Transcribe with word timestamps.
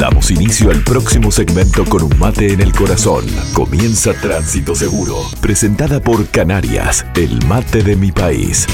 Damos 0.00 0.30
inicio 0.30 0.70
al 0.70 0.82
próximo 0.82 1.30
segmento 1.30 1.84
con 1.84 2.02
un 2.02 2.18
mate 2.18 2.54
en 2.54 2.62
el 2.62 2.72
corazón. 2.72 3.22
Comienza 3.52 4.14
Tránsito 4.14 4.74
Seguro, 4.74 5.16
presentada 5.42 6.00
por 6.00 6.26
Canarias, 6.30 7.04
el 7.16 7.46
mate 7.46 7.82
de 7.82 7.96
mi 7.96 8.10
país. 8.10 8.66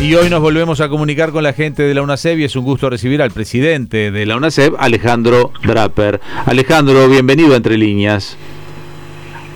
Y 0.00 0.12
hoy 0.16 0.28
nos 0.28 0.40
volvemos 0.40 0.80
a 0.80 0.88
comunicar 0.88 1.30
con 1.30 1.44
la 1.44 1.52
gente 1.52 1.84
de 1.84 1.94
la 1.94 2.02
UNACEB 2.02 2.40
y 2.40 2.44
es 2.44 2.56
un 2.56 2.64
gusto 2.64 2.90
recibir 2.90 3.22
al 3.22 3.30
presidente 3.30 4.10
de 4.10 4.26
la 4.26 4.38
UNACEB, 4.38 4.74
Alejandro 4.76 5.52
Draper. 5.62 6.20
Alejandro, 6.46 7.08
bienvenido 7.08 7.52
a 7.54 7.58
Entre 7.58 7.78
Líneas. 7.78 8.36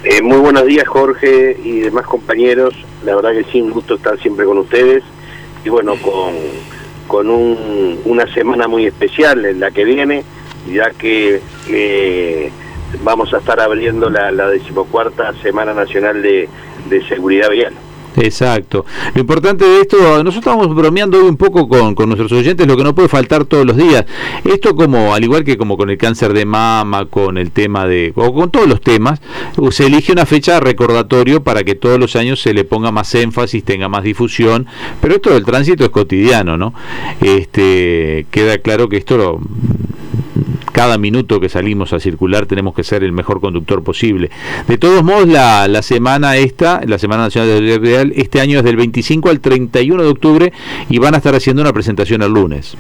Eh, 0.05 0.23
muy 0.23 0.39
buenos 0.39 0.64
días 0.64 0.86
Jorge 0.86 1.57
y 1.64 1.80
demás 1.80 2.07
compañeros, 2.07 2.73
la 3.05 3.16
verdad 3.16 3.32
que 3.32 3.50
sí, 3.50 3.61
un 3.61 3.73
gusto 3.73 3.96
estar 3.96 4.16
siempre 4.20 4.46
con 4.46 4.59
ustedes 4.59 5.02
y 5.64 5.70
bueno, 5.70 5.96
con, 5.96 6.34
con 7.09 7.29
un, 7.29 8.00
una 8.04 8.32
semana 8.32 8.68
muy 8.68 8.86
especial 8.86 9.45
en 9.45 9.59
la 9.59 9.73
que 9.73 9.84
viene, 9.84 10.23
ya 10.70 10.91
que 10.91 11.41
eh, 11.69 12.52
vamos 13.02 13.34
a 13.34 13.38
estar 13.38 13.59
abriendo 13.59 14.09
la, 14.09 14.30
la 14.30 14.48
decimocuarta 14.48 15.33
Semana 15.42 15.74
Nacional 15.74 16.23
de, 16.23 16.48
de 16.88 17.09
Seguridad 17.09 17.50
Vial. 17.50 17.74
Exacto. 18.17 18.85
Lo 19.15 19.21
importante 19.21 19.65
de 19.65 19.80
esto, 19.80 19.97
nosotros 20.25 20.37
estamos 20.37 20.75
bromeando 20.75 21.19
hoy 21.19 21.29
un 21.29 21.37
poco 21.37 21.69
con, 21.69 21.95
nuestros 22.09 22.33
oyentes, 22.33 22.67
lo 22.67 22.77
que 22.77 22.84
no 22.84 22.95
puede 22.95 23.09
faltar 23.09 23.45
todos 23.45 23.67
los 23.67 23.77
días. 23.77 24.05
Esto 24.45 24.75
como, 24.75 25.15
al 25.15 25.23
igual 25.23 25.45
que 25.45 25.57
como 25.57 25.77
con 25.77 25.91
el 25.91 25.98
cáncer 25.98 26.33
de 26.33 26.45
mama, 26.45 27.07
con 27.07 27.39
el 27.39 27.51
tema 27.51 27.87
de, 27.87 28.12
o 28.17 28.33
con 28.34 28.51
todos 28.51 28.69
los 28.69 28.81
temas, 28.81 29.21
se 29.71 29.87
elige 29.87 30.12
una 30.12 30.27
fecha 30.27 30.61
recordatorio 30.61 31.43
para 31.43 31.65
que 31.65 31.75
todos 31.75 31.98
los 31.98 32.17
años 32.17 32.41
se 32.41 32.55
le 32.55 32.65
ponga 32.65 32.91
más 32.91 33.15
énfasis, 33.15 33.62
tenga 33.65 33.89
más 33.89 34.03
difusión, 34.03 34.67
pero 35.01 35.17
esto 35.17 35.31
del 35.31 35.45
tránsito 35.45 35.84
es 35.84 35.91
cotidiano, 35.91 36.56
¿no? 36.56 36.75
Este, 37.20 38.27
queda 38.31 38.59
claro 38.59 38.89
que 38.89 38.97
esto 38.97 39.17
lo, 39.17 39.41
cada 40.78 40.96
minuto 40.96 41.41
que 41.41 41.48
salimos 41.48 41.92
a 41.92 41.98
circular 41.98 42.47
tenemos 42.47 42.72
que 42.72 42.84
ser 42.84 43.03
el 43.03 43.11
mejor 43.11 43.41
conductor 43.41 43.83
posible. 43.83 44.30
De 44.69 44.78
todos 44.78 45.03
modos, 45.03 45.27
la, 45.27 45.66
la 45.66 45.83
semana 45.83 46.36
esta, 46.36 46.83
la 46.86 47.00
Semana 47.00 47.25
Nacional 47.25 47.48
del 47.48 47.83
Real, 47.83 48.12
este 48.14 48.41
año 48.41 48.58
es 48.58 48.64
del 48.64 48.77
25 48.77 49.28
al 49.28 49.41
31 49.41 50.05
de 50.05 50.08
octubre 50.08 50.53
y 50.88 50.98
van 51.00 51.14
a 51.14 51.16
estar 51.16 51.34
haciendo 51.34 51.62
una 51.62 51.72
presentación 51.72 52.22
el 52.22 52.30
lunes. 52.30 52.77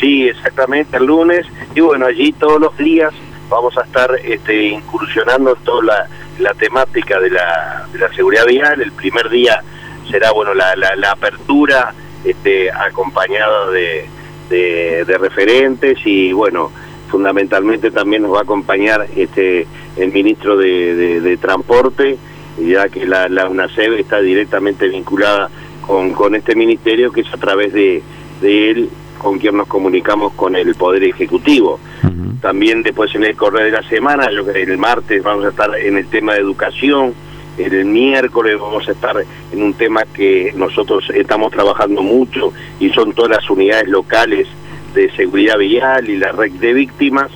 Sí, 0.00 0.26
exactamente, 0.26 0.96
el 0.96 1.04
lunes. 1.04 1.46
Y 1.74 1.80
bueno, 1.80 2.06
allí 2.06 2.32
todos 2.32 2.58
los 2.58 2.74
días 2.78 3.12
vamos 3.50 3.76
a 3.76 3.82
estar 3.82 4.12
este, 4.24 4.68
incursionando 4.68 5.54
en 5.54 5.62
toda 5.62 5.84
la, 5.84 6.08
la 6.38 6.54
temática 6.54 7.20
de 7.20 7.28
la, 7.28 7.88
de 7.92 7.98
la, 7.98 8.10
seguridad 8.14 8.46
vial. 8.46 8.80
El 8.80 8.92
primer 8.92 9.28
día 9.28 9.62
será 10.10 10.30
bueno 10.30 10.54
la, 10.54 10.74
la, 10.76 10.96
la 10.96 11.10
apertura 11.10 11.92
este, 12.24 12.72
acompañada 12.72 13.70
de 13.70 14.08
de, 14.50 15.04
de, 15.06 15.18
referentes 15.18 15.98
y 16.04 16.32
bueno, 16.32 16.70
fundamentalmente 17.08 17.90
también 17.90 18.22
nos 18.22 18.34
va 18.34 18.40
a 18.40 18.42
acompañar 18.42 19.06
este 19.16 19.66
el 19.96 20.12
ministro 20.12 20.56
de, 20.56 20.94
de, 20.94 21.20
de 21.20 21.36
Transporte, 21.36 22.18
ya 22.58 22.88
que 22.88 23.06
la, 23.06 23.28
la 23.28 23.48
UNACEB 23.48 23.94
está 23.94 24.20
directamente 24.20 24.88
vinculada 24.88 25.50
con, 25.86 26.12
con 26.12 26.34
este 26.34 26.54
ministerio, 26.54 27.10
que 27.10 27.22
es 27.22 27.32
a 27.32 27.36
través 27.36 27.72
de, 27.72 28.02
de 28.40 28.70
él 28.70 28.90
con 29.18 29.38
quien 29.38 29.56
nos 29.56 29.66
comunicamos 29.66 30.32
con 30.34 30.56
el 30.56 30.74
Poder 30.74 31.04
Ejecutivo. 31.04 31.78
Uh 32.02 32.06
-huh. 32.06 32.40
También 32.40 32.82
después 32.82 33.14
en 33.14 33.24
el 33.24 33.36
correo 33.36 33.64
de 33.64 33.70
la 33.70 33.82
semana, 33.82 34.30
yo 34.30 34.42
creo 34.44 34.54
que 34.54 34.72
el 34.72 34.78
martes 34.78 35.22
vamos 35.22 35.44
a 35.44 35.48
estar 35.48 35.70
en 35.76 35.98
el 35.98 36.06
tema 36.06 36.34
de 36.34 36.40
educación, 36.40 37.12
el 37.58 37.84
miércoles 37.84 38.58
vamos 38.58 38.88
a 38.88 38.92
estar 38.92 39.16
en 39.52 39.62
un 39.62 39.74
tema 39.74 40.02
que 40.14 40.52
nosotros 40.56 41.04
estamos 41.14 41.52
trabajando 41.52 42.02
mucho 42.02 42.52
y 42.78 42.90
son 42.90 43.12
todas 43.12 43.30
las 43.32 43.50
unidades 43.50 43.88
locales 43.88 44.48
de 44.94 45.10
seguridad 45.12 45.58
vial 45.58 46.08
y 46.08 46.16
la 46.16 46.32
red 46.32 46.52
de 46.52 46.72
víctimas. 46.72 47.30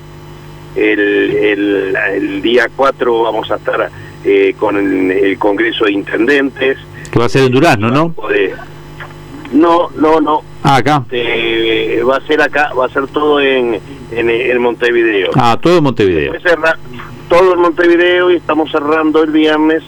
El, 0.77 0.99
el, 0.99 1.97
el 2.15 2.43
día 2.43 2.69
4 2.75 3.23
vamos 3.23 3.51
a 3.51 3.57
estar 3.57 3.91
eh, 4.25 4.55
con 4.59 4.77
el, 4.77 5.11
el, 5.11 5.39
Congreso 5.39 5.85
de 5.85 5.93
Intendentes. 5.93 6.79
Que 7.13 7.19
va 7.19 7.27
a 7.27 7.29
ser 7.29 7.45
en 7.45 7.53
Durazno, 7.53 7.91
¿no? 7.91 8.15
No, 9.53 9.89
no, 9.97 10.21
no. 10.21 10.43
Ah, 10.65 10.77
acá. 10.77 11.05
Eh, 11.13 12.03
va 12.09 12.17
a 12.17 12.21
ser 12.23 12.41
acá, 12.41 12.73
va 12.75 12.87
a 12.87 12.89
ser 12.89 13.07
todo 13.07 13.41
en, 13.41 13.79
en, 14.11 14.31
en 14.31 14.61
Montevideo. 14.61 15.31
Ah, 15.37 15.57
todo 15.61 15.79
en 15.79 15.85
Montevideo. 15.85 16.33
Todo 17.29 17.55
en 17.55 17.61
Montevideo 17.61 18.31
y 18.33 18.37
estamos 18.37 18.71
cerrando 18.71 19.23
el 19.23 19.31
viernes 19.31 19.83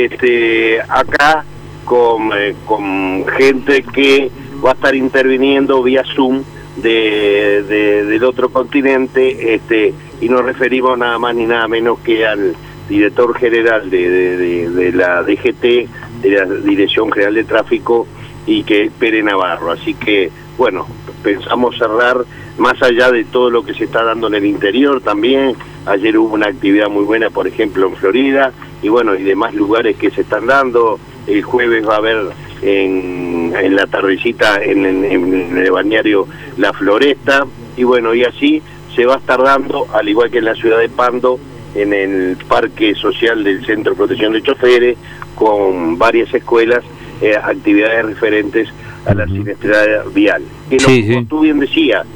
este, 0.00 0.80
acá 0.80 1.44
con, 1.84 2.30
eh, 2.36 2.54
con 2.66 3.26
gente 3.26 3.82
que 3.82 4.30
va 4.64 4.70
a 4.70 4.74
estar 4.74 4.94
interviniendo 4.94 5.82
vía 5.82 6.02
Zoom 6.14 6.42
de, 6.76 7.62
de, 7.68 8.04
del 8.04 8.24
otro 8.24 8.48
continente 8.48 9.54
este, 9.54 9.94
y 10.20 10.28
nos 10.28 10.44
referimos 10.44 10.98
nada 10.98 11.18
más 11.18 11.34
ni 11.34 11.46
nada 11.46 11.68
menos 11.68 11.98
que 12.00 12.26
al 12.26 12.54
director 12.88 13.36
general 13.38 13.88
de, 13.90 14.08
de, 14.08 14.70
de 14.70 14.92
la 14.92 15.22
DGT, 15.22 16.20
de 16.20 16.30
la 16.30 16.44
Dirección 16.44 17.10
General 17.12 17.34
de 17.34 17.44
Tráfico 17.44 18.06
y 18.46 18.64
que 18.64 18.84
es 18.84 18.92
Pere 18.92 19.22
Navarro. 19.22 19.70
Así 19.70 19.94
que, 19.94 20.30
bueno, 20.58 20.86
pensamos 21.22 21.76
cerrar 21.78 22.24
más 22.58 22.80
allá 22.82 23.10
de 23.10 23.24
todo 23.24 23.50
lo 23.50 23.64
que 23.64 23.74
se 23.74 23.84
está 23.84 24.04
dando 24.04 24.28
en 24.28 24.34
el 24.34 24.44
interior 24.44 25.00
también. 25.00 25.54
Ayer 25.86 26.16
hubo 26.18 26.34
una 26.34 26.48
actividad 26.48 26.88
muy 26.88 27.04
buena, 27.04 27.30
por 27.30 27.46
ejemplo, 27.46 27.86
en 27.88 27.96
Florida, 27.96 28.52
y 28.82 28.88
bueno, 28.88 29.14
y 29.14 29.22
demás 29.22 29.54
lugares 29.54 29.96
que 29.96 30.10
se 30.10 30.22
están 30.22 30.46
dando. 30.46 30.98
El 31.26 31.42
jueves 31.42 31.86
va 31.88 31.94
a 31.94 31.98
haber 31.98 32.26
en, 32.62 33.54
en 33.58 33.76
la 33.76 33.86
tardecita 33.86 34.62
en, 34.62 34.84
en, 34.84 35.04
en, 35.04 35.56
el 35.56 35.70
balneario 35.70 36.26
La 36.58 36.72
Floresta, 36.72 37.46
y 37.76 37.84
bueno, 37.84 38.14
y 38.14 38.24
así 38.24 38.62
se 38.94 39.06
va 39.06 39.14
a 39.14 39.18
estar 39.18 39.42
dando, 39.42 39.86
al 39.92 40.08
igual 40.08 40.30
que 40.30 40.38
en 40.38 40.44
la 40.44 40.54
ciudad 40.54 40.78
de 40.78 40.88
Pando, 40.88 41.38
en 41.74 41.92
el 41.92 42.36
Parque 42.48 42.94
Social 42.94 43.42
del 43.42 43.64
Centro 43.66 43.92
de 43.92 43.96
Protección 43.96 44.32
de 44.32 44.42
Choferes, 44.42 44.96
con 45.34 45.98
varias 45.98 46.32
escuelas, 46.32 46.84
eh, 47.20 47.34
actividades 47.36 48.06
referentes 48.06 48.68
a 49.06 49.14
la 49.14 49.26
siniestralidad 49.26 50.06
vial. 50.14 50.42
Que 50.70 50.78
sí, 50.78 51.00
lo, 51.00 51.06
sí. 51.06 51.14
como 51.14 51.26
tú 51.26 51.40
bien 51.40 51.58
decías, 51.58 52.06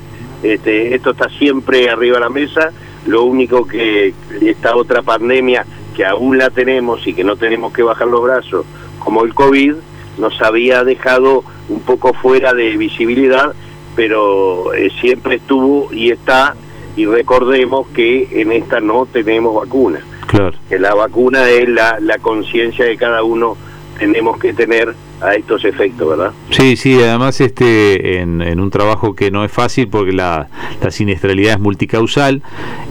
este, 0.42 0.94
esto 0.94 1.10
está 1.10 1.28
siempre 1.30 1.90
arriba 1.90 2.16
de 2.18 2.20
la 2.20 2.30
mesa, 2.30 2.70
lo 3.06 3.24
único 3.24 3.66
que 3.66 4.14
esta 4.40 4.76
otra 4.76 5.02
pandemia 5.02 5.64
que 5.98 6.06
aún 6.06 6.38
la 6.38 6.48
tenemos 6.50 7.04
y 7.08 7.12
que 7.12 7.24
no 7.24 7.34
tenemos 7.34 7.72
que 7.72 7.82
bajar 7.82 8.06
los 8.06 8.22
brazos, 8.22 8.64
como 9.00 9.24
el 9.24 9.34
COVID, 9.34 9.74
nos 10.16 10.40
había 10.40 10.84
dejado 10.84 11.42
un 11.68 11.80
poco 11.80 12.12
fuera 12.12 12.54
de 12.54 12.76
visibilidad, 12.76 13.52
pero 13.96 14.72
eh, 14.74 14.92
siempre 15.00 15.34
estuvo 15.34 15.92
y 15.92 16.12
está, 16.12 16.54
y 16.94 17.04
recordemos 17.04 17.88
que 17.88 18.28
en 18.40 18.52
esta 18.52 18.78
no 18.78 19.06
tenemos 19.06 19.56
vacuna. 19.56 19.98
Claro. 20.28 20.56
Que 20.68 20.78
la 20.78 20.94
vacuna 20.94 21.50
es 21.50 21.68
la, 21.68 21.98
la 22.00 22.18
conciencia 22.18 22.84
de 22.84 22.96
cada 22.96 23.24
uno 23.24 23.56
tenemos 23.98 24.38
que 24.38 24.52
tener 24.52 24.94
a 25.20 25.34
estos 25.34 25.64
efectos, 25.64 26.08
¿verdad? 26.08 26.32
Sí, 26.50 26.76
sí, 26.76 26.94
además 26.94 27.40
este 27.40 28.20
en, 28.20 28.40
en 28.40 28.60
un 28.60 28.70
trabajo 28.70 29.14
que 29.14 29.30
no 29.30 29.44
es 29.44 29.50
fácil 29.50 29.88
porque 29.88 30.12
la, 30.12 30.48
la 30.82 30.90
siniestralidad 30.90 31.54
es 31.54 31.60
multicausal, 31.60 32.42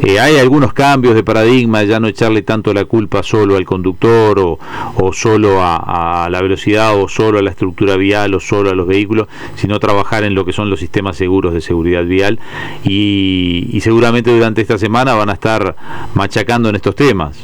eh, 0.04 0.20
hay 0.20 0.38
algunos 0.38 0.74
cambios 0.74 1.16
de 1.16 1.24
paradigma, 1.24 1.84
ya 1.84 2.00
no 2.00 2.08
echarle 2.08 2.42
tanto 2.42 2.74
la 2.74 2.86
culpa 2.86 3.24
solo 3.24 3.56
al 3.56 3.66
conductor 3.66 4.40
o, 4.40 4.60
o 4.96 5.14
solo 5.14 5.62
a, 5.62 6.26
a, 6.26 6.30
la 6.30 6.42
velocidad 6.42 7.00
o 7.00 7.08
solo 7.08 7.40
a 7.40 7.42
la 7.42 7.52
estructura 7.52 7.96
vial 7.96 8.34
o 8.34 8.40
solo 8.40 8.70
a 8.70 8.76
los 8.76 8.88
vehículos, 8.88 9.28
sino 9.56 9.80
trabajar 9.80 10.24
en 10.24 10.36
lo 10.36 10.46
que 10.46 10.54
son 10.54 10.70
los 10.70 10.80
sistemas 10.80 11.18
seguros 11.18 11.54
de 11.54 11.62
seguridad 11.62 12.04
vial 12.04 12.40
y, 12.84 13.70
y 13.72 13.82
seguramente 13.82 14.32
durante 14.32 14.62
esta 14.62 14.78
semana 14.78 15.14
van 15.16 15.30
a 15.30 15.34
estar 15.34 15.76
machacando 16.14 16.70
en 16.70 16.76
estos 16.76 16.96
temas. 16.96 17.38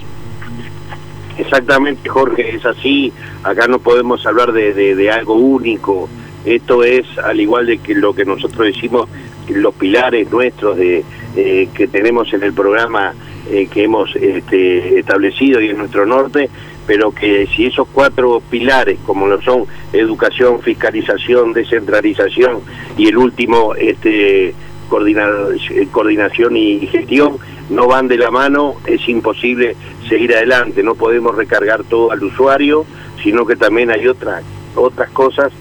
Exactamente, 1.38 2.10
Jorge, 2.10 2.56
es 2.56 2.66
así. 2.66 3.12
Acá 3.44 3.68
no 3.68 3.80
podemos 3.80 4.26
hablar 4.26 4.52
de, 4.52 5.12
algo 5.12 5.36
único. 5.36 6.08
Esto 6.46 6.84
es, 6.84 7.06
al 7.18 7.40
igual 7.40 7.66
de 7.66 7.78
que 7.78 7.96
lo 7.96 8.14
que 8.14 8.26
nosotros 8.26 8.68
decimos, 8.68 9.09
los 9.50 9.74
pilares 9.76 10.32
nuestros 10.32 10.78
de 10.78 11.03
eh, 11.35 11.70
que 11.74 11.88
tenemos 11.88 12.32
en 12.34 12.44
el 12.44 12.53
programa 12.53 13.14
eh, 13.50 13.68
que 13.68 13.84
hemos 13.84 14.16
este, 14.16 15.00
establecido 15.00 15.59
y 15.59 15.70
en 15.70 15.78
nuestro 15.78 16.06
norte, 16.06 16.50
pero 16.85 17.12
que 17.12 17.47
si 17.47 17.66
esos 17.66 17.88
cuatro 17.91 18.41
pilares, 18.50 19.00
como 19.06 19.28
lo 19.28 19.41
son 19.41 19.66
educación, 19.94 20.62
fiscalización, 20.62 21.53
descentralización 21.53 22.59
y 22.97 23.08
el 23.08 23.18
último, 23.18 23.74
este, 23.76 24.53
coordina, 24.90 25.28
coordinación 25.91 26.56
y 26.56 26.88
gestión, 26.88 27.38
no 27.70 27.88
van 27.88 28.08
de 28.08 28.18
la 28.18 28.32
mano, 28.32 28.76
es 28.86 29.08
imposible 29.09 29.76
seguir 30.14 30.36
adelante, 30.36 30.84
no 30.84 30.94
podemos 30.94 31.36
recargar 31.36 31.84
todo 31.84 32.12
al 32.12 32.24
usuario, 32.24 32.86
sino 33.24 33.48
que 33.48 33.56
también 33.56 33.90
hay 33.90 34.08
otras 34.08 34.44
otras 34.76 35.10
cosas 35.10 35.52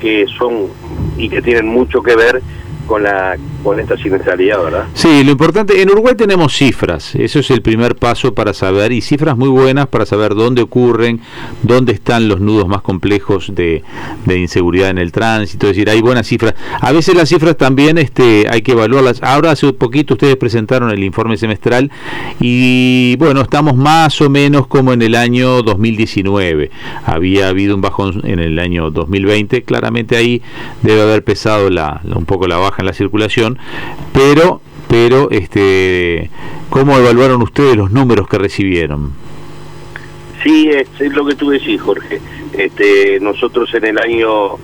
que 0.00 0.26
son 0.38 0.68
y 1.16 1.30
que 1.30 1.40
tienen 1.40 1.66
mucho 1.66 2.02
que 2.02 2.14
ver 2.14 2.42
con 2.86 3.04
la 3.04 3.38
con 3.62 3.80
esta 3.80 3.96
siniestralidad, 3.96 4.62
¿verdad? 4.62 4.86
Sí, 4.94 5.24
lo 5.24 5.32
importante, 5.32 5.80
en 5.80 5.90
Uruguay 5.90 6.14
tenemos 6.16 6.52
cifras, 6.52 7.14
eso 7.14 7.38
es 7.38 7.50
el 7.50 7.62
primer 7.62 7.96
paso 7.96 8.34
para 8.34 8.52
saber, 8.54 8.92
y 8.92 9.00
cifras 9.00 9.36
muy 9.36 9.48
buenas 9.48 9.86
para 9.88 10.06
saber 10.06 10.34
dónde 10.34 10.62
ocurren, 10.62 11.20
dónde 11.62 11.92
están 11.92 12.28
los 12.28 12.40
nudos 12.40 12.68
más 12.68 12.82
complejos 12.82 13.54
de, 13.54 13.82
de 14.24 14.38
inseguridad 14.38 14.90
en 14.90 14.98
el 14.98 15.12
tránsito, 15.12 15.66
es 15.66 15.76
decir, 15.76 15.90
hay 15.90 16.00
buenas 16.00 16.26
cifras. 16.26 16.54
A 16.80 16.92
veces 16.92 17.14
las 17.14 17.28
cifras 17.28 17.56
también 17.56 17.98
este, 17.98 18.46
hay 18.48 18.62
que 18.62 18.72
evaluarlas. 18.72 19.22
Ahora 19.22 19.52
hace 19.52 19.66
un 19.66 19.74
poquito 19.74 20.14
ustedes 20.14 20.36
presentaron 20.36 20.90
el 20.90 21.02
informe 21.02 21.36
semestral 21.36 21.90
y 22.40 23.16
bueno, 23.16 23.40
estamos 23.40 23.76
más 23.76 24.20
o 24.20 24.30
menos 24.30 24.66
como 24.66 24.92
en 24.92 25.02
el 25.02 25.14
año 25.14 25.62
2019. 25.62 26.70
Había 27.04 27.48
habido 27.48 27.74
un 27.74 27.80
bajón 27.80 28.22
en 28.24 28.38
el 28.38 28.58
año 28.58 28.90
2020, 28.90 29.62
claramente 29.62 30.16
ahí 30.16 30.42
debe 30.82 31.02
haber 31.02 31.24
pesado 31.24 31.70
la, 31.70 32.00
un 32.04 32.24
poco 32.24 32.46
la 32.46 32.56
baja 32.56 32.82
en 32.82 32.86
la 32.86 32.92
circulación, 32.92 33.51
pero 34.12 34.60
pero 34.88 35.30
este 35.30 36.30
¿cómo 36.70 36.96
evaluaron 36.96 37.42
ustedes 37.42 37.76
los 37.76 37.90
números 37.90 38.28
que 38.28 38.38
recibieron? 38.38 39.12
Sí, 40.42 40.68
es, 40.70 40.88
lo 41.12 41.24
que 41.24 41.34
tú 41.34 41.50
decís, 41.50 41.80
Jorge. 41.80 42.20
Este, 42.52 43.20
nosotros 43.20 43.72
en 43.74 43.84
el 43.84 43.98
año, 43.98 44.56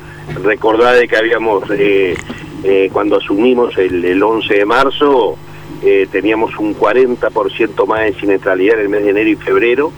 recordad 0.42 0.98
de 0.98 1.06
que 1.06 1.16
habíamos, 1.16 1.64
eh, 1.70 2.16
eh, 2.64 2.90
cuando 2.92 3.16
asumimos 3.16 3.78
el, 3.78 4.04
el 4.04 4.20
11 4.20 4.54
de 4.54 4.64
marzo, 4.64 5.36
eh, 5.82 6.08
teníamos 6.10 6.56
un 6.58 6.74
40% 6.74 7.86
más 7.86 8.00
de 8.00 8.14
siniestralidad 8.14 8.74
en 8.78 8.80
el 8.80 8.88
mes 8.88 9.04
de 9.04 9.10
enero 9.10 9.30
y 9.30 9.36
febrero 9.36 9.92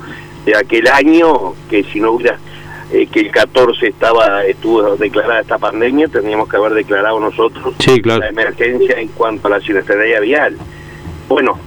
de 0.45 0.57
aquel 0.57 0.87
año, 0.89 1.55
que 1.71 1.83
si 1.85 2.01
no 2.01 2.13
hubiera 2.13 2.39
eh, 2.93 3.07
que 3.07 3.21
el 3.21 3.31
14 3.31 3.87
estaba 3.87 4.45
estuvo 4.45 4.97
declarada 4.97 5.41
esta 5.41 5.59
pandemia, 5.59 6.09
teníamos 6.09 6.49
que 6.49 6.57
haber 6.57 6.75
declarado 6.75 7.21
nosotros 7.21 7.75
la 8.05 8.29
emergencia 8.29 8.99
en 8.99 9.09
cuanto 9.09 9.47
a 9.47 9.51
la 9.53 9.61
siniestralidad 9.61 10.21
vial. 10.21 10.57
Bueno, 11.29 11.59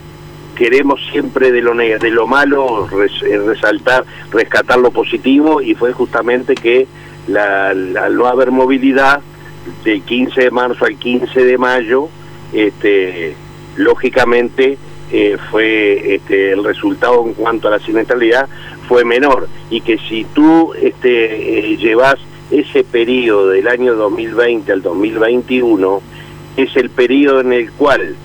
queremos 0.55 0.99
siempre 1.11 1.51
de 1.51 1.61
lo 1.61 1.73
de 1.75 2.09
lo 2.09 2.27
malo 2.27 2.87
eh, 2.91 3.37
resaltar, 3.45 4.05
rescatar 4.31 4.79
lo 4.79 4.91
positivo 4.91 5.61
y 5.61 5.75
fue 5.75 5.93
justamente 5.93 6.55
que 6.55 6.87
la, 7.27 7.69
al 7.69 8.15
no 8.15 8.27
haber 8.27 8.51
movilidad 8.51 9.21
del 9.83 10.01
15 10.01 10.41
de 10.41 10.51
marzo 10.51 10.85
al 10.85 10.97
15 10.97 11.45
de 11.45 11.57
mayo, 11.57 12.09
este, 12.51 13.35
lógicamente 13.77 14.77
eh, 15.11 15.37
fue 15.51 16.15
este, 16.15 16.51
el 16.51 16.63
resultado 16.63 17.23
en 17.25 17.33
cuanto 17.33 17.67
a 17.67 17.71
la 17.71 17.79
siniestralidad 17.79 18.49
fue 18.87 19.05
menor 19.05 19.47
y 19.69 19.81
que 19.81 19.97
si 19.97 20.25
tú 20.33 20.73
este, 20.73 21.73
eh, 21.73 21.77
llevas 21.77 22.15
ese 22.51 22.83
periodo 22.83 23.49
del 23.49 23.67
año 23.67 23.95
2020 23.95 24.71
al 24.71 24.81
2021, 24.81 26.01
es 26.57 26.75
el 26.75 26.89
periodo 26.89 27.41
en 27.41 27.53
el 27.53 27.71
cual 27.71 28.15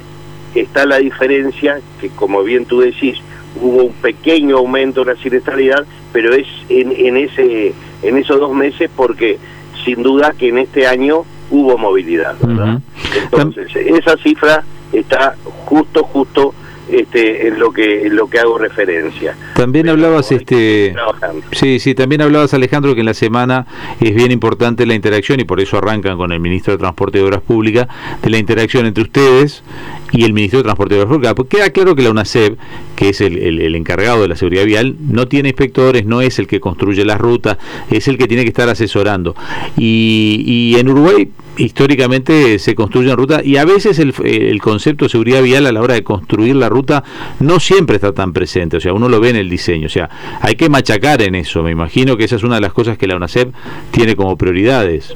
está 0.54 0.84
la 0.86 0.98
diferencia, 0.98 1.80
que 2.00 2.10
como 2.10 2.42
bien 2.42 2.66
tú 2.66 2.80
decís, 2.80 3.18
hubo 3.60 3.84
un 3.84 3.92
pequeño 3.94 4.58
aumento 4.58 5.04
de 5.04 5.14
la 5.14 5.20
siniestralidad, 5.20 5.86
pero 6.12 6.34
es 6.34 6.46
en, 6.68 6.92
en, 6.92 7.16
ese, 7.16 7.74
en 8.02 8.16
esos 8.16 8.38
dos 8.38 8.54
meses 8.54 8.90
porque 8.94 9.38
sin 9.84 10.02
duda 10.02 10.34
que 10.36 10.48
en 10.48 10.58
este 10.58 10.86
año 10.86 11.24
hubo 11.50 11.78
movilidad, 11.78 12.36
¿verdad? 12.40 12.80
Entonces, 13.22 13.74
esa 13.74 14.16
cifra 14.18 14.64
está 14.92 15.36
justo, 15.44 16.04
justo 16.04 16.54
este, 16.90 17.48
en 17.48 17.58
lo 17.58 17.72
que 17.72 18.06
en 18.06 18.16
lo 18.16 18.28
que 18.28 18.38
hago 18.38 18.58
referencia. 18.58 19.36
También 19.54 19.88
hablabas 19.88 20.32
este 20.32 20.94
Sí, 21.52 21.78
sí, 21.78 21.94
también 21.94 22.22
hablabas 22.22 22.54
Alejandro 22.54 22.94
que 22.94 23.00
en 23.00 23.06
la 23.06 23.14
semana 23.14 23.66
es 24.00 24.14
bien 24.14 24.30
importante 24.30 24.86
la 24.86 24.94
interacción 24.94 25.40
y 25.40 25.44
por 25.44 25.60
eso 25.60 25.78
arrancan 25.78 26.16
con 26.16 26.32
el 26.32 26.40
ministro 26.40 26.72
de 26.72 26.78
Transporte 26.78 27.18
y 27.18 27.22
Obras 27.22 27.42
Públicas 27.42 27.88
de 28.22 28.30
la 28.30 28.38
interacción 28.38 28.86
entre 28.86 29.02
ustedes 29.02 29.62
y 30.12 30.24
el 30.24 30.32
Ministerio 30.32 30.60
de 30.60 30.64
Transporte 30.64 31.06
Públicas. 31.06 31.34
Porque 31.34 31.56
queda 31.56 31.70
claro 31.70 31.94
que 31.94 32.02
la 32.02 32.10
UNACEP, 32.10 32.58
que 32.96 33.10
es 33.10 33.20
el, 33.20 33.74
encargado 33.74 34.22
de 34.22 34.28
la 34.28 34.36
seguridad 34.36 34.64
vial, 34.64 34.96
no 35.00 35.28
tiene 35.28 35.50
inspectores, 35.50 36.06
no 36.06 36.20
es 36.20 36.38
el 36.38 36.46
que 36.46 36.60
construye 36.60 37.04
las 37.04 37.18
rutas, 37.18 37.58
es 37.90 38.08
el 38.08 38.18
que 38.18 38.26
tiene 38.26 38.42
que 38.42 38.48
estar 38.48 38.68
asesorando. 38.68 39.34
Y, 39.76 40.42
y 40.46 40.78
en 40.78 40.88
Uruguay 40.88 41.30
históricamente 41.58 42.58
se 42.58 42.74
construyen 42.74 43.16
rutas 43.16 43.44
y 43.44 43.56
a 43.56 43.64
veces 43.64 43.98
el, 43.98 44.14
el, 44.24 44.60
concepto 44.62 45.04
de 45.04 45.08
seguridad 45.08 45.42
vial 45.42 45.66
a 45.66 45.72
la 45.72 45.82
hora 45.82 45.94
de 45.94 46.04
construir 46.04 46.54
la 46.54 46.68
ruta 46.68 47.02
no 47.40 47.58
siempre 47.58 47.96
está 47.96 48.12
tan 48.12 48.32
presente, 48.32 48.76
o 48.76 48.80
sea, 48.80 48.92
uno 48.92 49.08
lo 49.08 49.20
ve 49.20 49.30
en 49.30 49.36
el 49.36 49.50
diseño, 49.50 49.86
o 49.86 49.90
sea, 49.90 50.08
hay 50.40 50.54
que 50.54 50.68
machacar 50.68 51.20
en 51.20 51.34
eso, 51.34 51.62
me 51.62 51.72
imagino 51.72 52.16
que 52.16 52.24
esa 52.24 52.36
es 52.36 52.44
una 52.44 52.56
de 52.56 52.60
las 52.60 52.72
cosas 52.72 52.96
que 52.96 53.08
la 53.08 53.16
UNACEP 53.16 53.52
tiene 53.90 54.14
como 54.14 54.36
prioridades. 54.36 55.14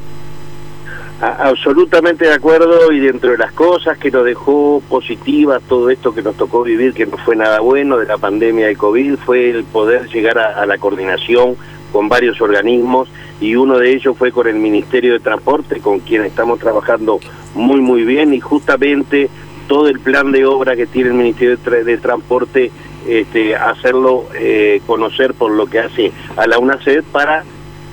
Absolutamente 1.22 2.26
de 2.26 2.34
acuerdo 2.34 2.92
y 2.92 2.98
dentro 2.98 3.30
de 3.30 3.38
las 3.38 3.52
cosas 3.52 3.96
que 3.96 4.10
nos 4.10 4.24
dejó 4.24 4.82
positivas 4.88 5.62
todo 5.69 5.88
esto 5.88 6.12
que 6.12 6.22
nos 6.22 6.36
tocó 6.36 6.62
vivir, 6.62 6.92
que 6.92 7.06
no 7.06 7.16
fue 7.16 7.36
nada 7.36 7.60
bueno 7.60 7.96
de 7.96 8.06
la 8.06 8.19
pandemia 8.19 8.66
de 8.66 8.76
COVID, 8.76 9.16
fue 9.16 9.50
el 9.50 9.64
poder 9.64 10.08
llegar 10.08 10.38
a 10.38 10.66
la 10.66 10.78
coordinación 10.78 11.56
con 11.92 12.08
varios 12.08 12.40
organismos 12.40 13.08
y 13.40 13.56
uno 13.56 13.78
de 13.78 13.92
ellos 13.92 14.16
fue 14.16 14.32
con 14.32 14.46
el 14.46 14.54
Ministerio 14.56 15.12
de 15.12 15.20
Transporte, 15.20 15.80
con 15.80 16.00
quien 16.00 16.24
estamos 16.24 16.58
trabajando 16.58 17.20
muy, 17.54 17.80
muy 17.80 18.04
bien 18.04 18.32
y 18.32 18.40
justamente 18.40 19.28
todo 19.69 19.88
el 19.88 20.00
plan 20.00 20.32
de 20.32 20.46
obra 20.46 20.76
que 20.76 20.86
tiene 20.86 21.10
el 21.10 21.16
Ministerio 21.16 21.56
de, 21.56 21.98
Transporte, 21.98 22.70
este, 23.06 23.56
hacerlo 23.56 24.26
eh, 24.34 24.80
conocer 24.86 25.34
por 25.34 25.50
lo 25.50 25.66
que 25.66 25.80
hace 25.80 26.12
a 26.36 26.46
la 26.46 26.58
UNACED 26.58 27.02
para 27.10 27.44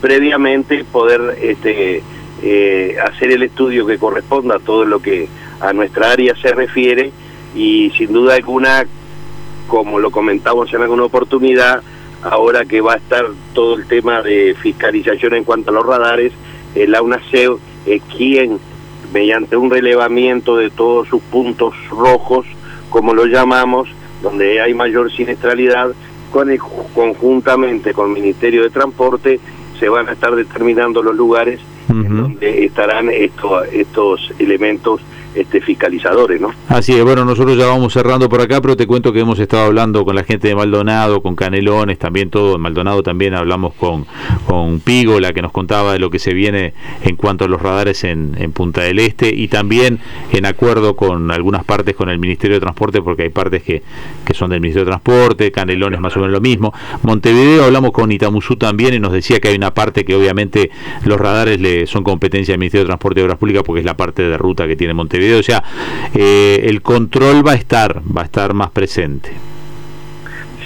previamente 0.01 0.83
poder 0.85 1.37
este, 1.41 2.03
eh, 2.41 2.97
hacer 3.03 3.31
el 3.31 3.43
estudio 3.43 3.85
que 3.85 3.97
corresponda 3.97 4.55
a 4.55 4.59
todo 4.59 4.85
lo 4.85 5.01
que 5.01 5.27
a 5.59 5.73
nuestra 5.73 6.11
área 6.11 6.35
se 6.35 6.53
refiere 6.53 7.11
y 7.55 7.91
sin 7.97 8.13
duda 8.13 8.35
alguna, 8.35 8.85
como 9.67 9.99
lo 9.99 10.11
comentamos 10.11 10.73
en 10.73 10.81
alguna 10.81 11.03
oportunidad, 11.03 11.81
ahora 12.21 12.65
que 12.65 12.81
va 12.81 12.93
a 12.93 12.97
estar 12.97 13.25
todo 13.53 13.75
el 13.75 13.87
tema 13.87 14.21
de 14.21 14.55
fiscalización 14.61 15.33
en 15.35 15.43
cuanto 15.43 15.71
a 15.71 15.73
los 15.73 15.85
radares, 15.85 16.33
el 16.75 16.91
la 16.91 17.01
UNACEO 17.01 17.59
es 17.85 18.01
quien, 18.03 18.59
mediante 19.11 19.57
un 19.57 19.69
relevamiento 19.69 20.55
de 20.55 20.69
todos 20.69 21.07
sus 21.07 21.21
puntos 21.23 21.73
rojos, 21.89 22.45
como 22.89 23.13
lo 23.13 23.25
llamamos, 23.25 23.89
donde 24.21 24.61
hay 24.61 24.73
mayor 24.73 25.11
siniestralidad, 25.11 25.91
con 26.31 26.55
conjuntamente 26.93 27.93
con 27.93 28.07
el 28.07 28.21
Ministerio 28.21 28.63
de 28.63 28.69
Transporte, 28.69 29.39
se 29.79 29.89
van 29.89 30.07
a 30.09 30.11
estar 30.11 30.35
determinando 30.35 31.01
los 31.01 31.15
lugares 31.15 31.59
en 31.89 32.17
donde 32.17 32.65
estarán 32.65 33.09
estos, 33.09 33.67
estos 33.71 34.33
elementos 34.39 35.01
este, 35.35 35.61
fiscalizadores, 35.61 36.41
¿no? 36.41 36.51
Así 36.67 36.93
es, 36.93 37.03
bueno, 37.03 37.23
nosotros 37.23 37.57
ya 37.57 37.67
vamos 37.67 37.93
cerrando 37.93 38.29
por 38.29 38.41
acá, 38.41 38.61
pero 38.61 38.75
te 38.75 38.87
cuento 38.87 39.13
que 39.13 39.19
hemos 39.19 39.39
estado 39.39 39.65
hablando 39.65 40.03
con 40.03 40.15
la 40.15 40.23
gente 40.23 40.47
de 40.47 40.55
Maldonado, 40.55 41.21
con 41.21 41.35
Canelones, 41.35 41.99
también 41.99 42.29
todo, 42.29 42.55
en 42.55 42.61
Maldonado 42.61 43.03
también 43.03 43.35
hablamos 43.35 43.73
con, 43.75 44.05
con 44.47 44.79
Pigo, 44.79 45.19
la 45.19 45.31
que 45.31 45.41
nos 45.41 45.51
contaba 45.51 45.93
de 45.93 45.99
lo 45.99 46.09
que 46.09 46.19
se 46.19 46.33
viene 46.33 46.73
en 47.03 47.15
cuanto 47.15 47.45
a 47.45 47.47
los 47.47 47.61
radares 47.61 48.03
en, 48.03 48.35
en 48.39 48.51
Punta 48.51 48.81
del 48.81 48.99
Este, 48.99 49.33
y 49.33 49.47
también 49.47 49.99
en 50.31 50.45
acuerdo 50.45 50.95
con 50.95 51.31
algunas 51.31 51.63
partes 51.63 51.95
con 51.95 52.09
el 52.09 52.17
Ministerio 52.17 52.55
de 52.55 52.61
Transporte, 52.61 53.01
porque 53.01 53.23
hay 53.23 53.29
partes 53.29 53.61
que, 53.61 53.83
que 54.25 54.33
son 54.33 54.49
del 54.49 54.61
Ministerio 54.61 54.85
de 54.85 54.91
Transporte, 54.91 55.51
Canelones 55.51 55.99
más 55.99 56.15
o 56.17 56.19
menos 56.19 56.33
lo 56.33 56.41
mismo. 56.41 56.73
Montevideo 57.03 57.65
hablamos 57.65 57.91
con 57.91 58.11
Itamuzú 58.11 58.55
también 58.55 58.95
y 58.95 58.99
nos 58.99 59.13
decía 59.13 59.39
que 59.39 59.49
hay 59.49 59.55
una 59.55 59.73
parte 59.73 60.03
que 60.05 60.15
obviamente 60.15 60.71
los 61.05 61.19
radares 61.19 61.59
le 61.59 61.85
son 61.85 62.03
competencia 62.03 62.53
del 62.53 62.59
Ministerio 62.59 62.85
de 62.85 62.87
Transporte 62.87 63.19
y 63.19 63.23
Obras 63.23 63.37
Públicas 63.37 63.63
porque 63.65 63.81
es 63.81 63.85
la 63.85 63.95
parte 63.95 64.23
de 64.23 64.37
ruta 64.37 64.67
que 64.67 64.75
tiene 64.75 64.93
Montevideo 64.93 65.18
o 65.39 65.43
sea, 65.43 65.63
eh, 66.13 66.61
el 66.65 66.81
control 66.81 67.45
va 67.45 67.51
a 67.51 67.55
estar, 67.55 68.01
va 68.15 68.21
a 68.21 68.25
estar 68.25 68.53
más 68.53 68.71
presente. 68.71 69.31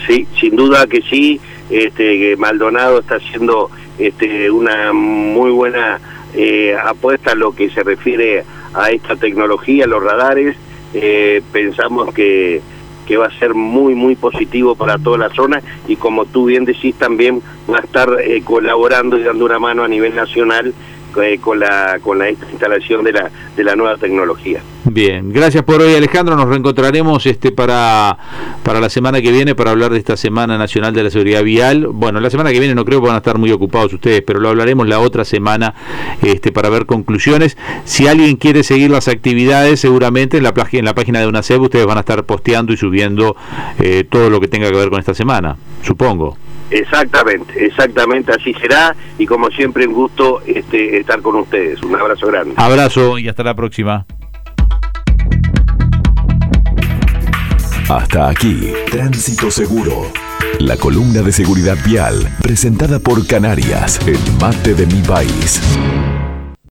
Sí, 0.07 0.27
sin 0.39 0.55
duda 0.55 0.87
que 0.87 1.01
sí, 1.01 1.39
este, 1.69 2.35
Maldonado 2.37 2.99
está 2.99 3.15
haciendo 3.15 3.69
este, 3.97 4.51
una 4.51 4.91
muy 4.93 5.51
buena 5.51 5.99
eh, 6.35 6.75
apuesta 6.75 7.31
a 7.31 7.35
lo 7.35 7.53
que 7.53 7.69
se 7.69 7.83
refiere 7.83 8.43
a 8.73 8.89
esta 8.89 9.15
tecnología, 9.15 9.87
los 9.87 10.03
radares, 10.03 10.57
eh, 10.93 11.41
pensamos 11.51 12.13
que, 12.13 12.61
que 13.07 13.17
va 13.17 13.27
a 13.27 13.39
ser 13.39 13.53
muy, 13.53 13.95
muy 13.95 14.15
positivo 14.15 14.75
para 14.75 14.97
toda 14.97 15.17
la 15.17 15.29
zona 15.29 15.61
y 15.87 15.95
como 15.95 16.25
tú 16.25 16.45
bien 16.45 16.65
decís 16.65 16.95
también 16.95 17.41
va 17.71 17.77
a 17.77 17.81
estar 17.81 18.09
colaborando 18.43 19.17
y 19.17 19.23
dando 19.23 19.45
una 19.45 19.59
mano 19.59 19.83
a 19.83 19.87
nivel 19.87 20.15
nacional 20.15 20.73
eh, 21.21 21.39
con 21.39 21.59
la 21.59 21.99
con 22.01 22.17
la 22.17 22.29
instalación 22.29 23.03
de 23.03 23.13
la 23.13 23.31
de 23.55 23.63
la 23.63 23.75
nueva 23.75 23.97
tecnología. 23.97 24.61
Bien, 24.85 25.31
gracias 25.31 25.63
por 25.63 25.81
hoy 25.81 25.95
Alejandro, 25.95 26.35
nos 26.35 26.47
reencontraremos 26.47 27.25
este 27.25 27.51
para 27.51 28.17
para 28.63 28.79
la 28.79 28.89
semana 28.89 29.21
que 29.21 29.31
viene 29.31 29.55
para 29.55 29.71
hablar 29.71 29.91
de 29.91 29.97
esta 29.97 30.17
Semana 30.17 30.57
Nacional 30.57 30.93
de 30.93 31.03
la 31.03 31.09
Seguridad 31.09 31.43
Vial. 31.43 31.87
Bueno, 31.87 32.19
la 32.19 32.29
semana 32.29 32.51
que 32.51 32.59
viene 32.59 32.75
no 32.75 32.85
creo 32.85 33.01
que 33.01 33.07
van 33.07 33.15
a 33.15 33.19
estar 33.19 33.37
muy 33.37 33.51
ocupados 33.51 33.93
ustedes, 33.93 34.21
pero 34.21 34.39
lo 34.39 34.49
hablaremos 34.49 34.87
la 34.87 34.99
otra 34.99 35.25
semana 35.25 35.73
este 36.21 36.51
para 36.51 36.69
ver 36.69 36.85
conclusiones. 36.85 37.57
Si 37.85 38.07
alguien 38.07 38.35
quiere 38.35 38.63
seguir 38.63 38.91
las 38.91 39.07
actividades, 39.07 39.79
seguramente 39.79 40.37
en 40.37 40.43
la, 40.43 40.53
en 40.71 40.85
la 40.85 40.95
página 40.95 41.19
de 41.19 41.27
UNACEB 41.27 41.61
ustedes 41.61 41.85
van 41.85 41.97
a 41.97 42.01
estar 42.01 42.23
posteando 42.25 42.73
y 42.73 42.77
subiendo 42.77 43.35
eh, 43.79 44.05
todo 44.09 44.29
lo 44.29 44.39
que 44.39 44.47
tenga 44.47 44.69
que 44.69 44.75
ver 44.75 44.89
con 44.89 44.99
esta 44.99 45.13
semana, 45.13 45.57
supongo. 45.81 46.37
Exactamente, 46.73 47.65
exactamente 47.65 48.31
así 48.31 48.51
será 48.55 48.95
y 49.19 49.27
como 49.27 49.49
siempre 49.51 49.85
un 49.85 49.93
gusto 49.93 50.41
este, 50.45 50.99
estar 50.99 51.21
con 51.21 51.35
ustedes. 51.35 51.81
Un 51.83 51.95
abrazo 51.95 52.25
grande. 52.27 52.55
Abrazo 52.57 53.19
y 53.19 53.29
hasta 53.29 53.43
la 53.43 53.53
próxima. 53.53 54.07
Hasta 57.89 58.29
aquí, 58.29 58.73
Tránsito 58.89 59.51
Seguro. 59.51 60.07
La 60.59 60.75
columna 60.77 61.21
de 61.21 61.31
seguridad 61.31 61.77
vial 61.85 62.27
presentada 62.41 62.97
por 62.99 63.27
Canarias, 63.27 63.99
el 64.07 64.19
mate 64.39 64.73
de 64.73 64.87
mi 64.87 65.01
país. 65.01 65.61